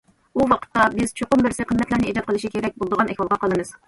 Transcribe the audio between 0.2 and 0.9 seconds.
ئۇ ۋاقىتتا،